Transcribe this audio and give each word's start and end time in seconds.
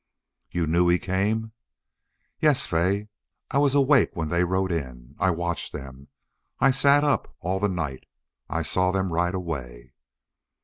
"You 0.49 0.65
knew 0.65 0.87
he 0.89 0.97
came?" 0.97 1.51
"Yes, 2.39 2.65
Fay. 2.65 3.09
I 3.51 3.59
was 3.59 3.75
awake 3.75 4.15
when 4.15 4.29
they 4.29 4.43
rode 4.43 4.71
in. 4.71 5.15
I 5.19 5.29
watched 5.29 5.73
them. 5.73 6.07
I 6.59 6.71
sat 6.71 7.03
up 7.03 7.35
all 7.39 7.59
night. 7.59 8.07
I 8.49 8.63
saw 8.63 8.89
them 8.91 9.13
ride 9.13 9.35
away." 9.35 9.93